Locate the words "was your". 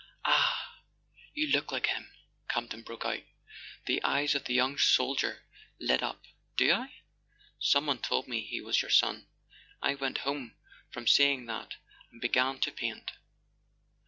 8.61-8.89